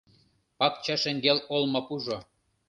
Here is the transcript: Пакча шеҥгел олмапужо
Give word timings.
Пакча 0.59 0.95
шеҥгел 1.01 1.39
олмапужо 1.53 2.17